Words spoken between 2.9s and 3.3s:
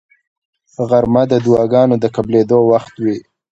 وي